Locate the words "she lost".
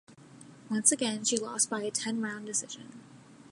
1.23-1.69